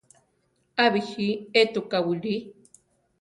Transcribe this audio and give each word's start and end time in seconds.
A 0.83 0.85
bíji 0.93 1.27
étuka 1.61 1.97
wili. 2.07 2.35